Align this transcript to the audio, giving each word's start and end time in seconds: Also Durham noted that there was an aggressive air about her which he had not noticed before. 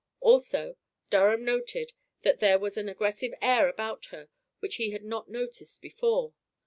Also 0.19 0.77
Durham 1.11 1.45
noted 1.45 1.93
that 2.23 2.39
there 2.39 2.57
was 2.57 2.75
an 2.75 2.89
aggressive 2.89 3.35
air 3.39 3.69
about 3.69 4.05
her 4.05 4.29
which 4.59 4.77
he 4.77 4.89
had 4.89 5.03
not 5.03 5.29
noticed 5.29 5.79
before. 5.79 6.33